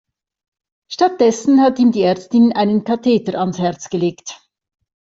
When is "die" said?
1.91-2.01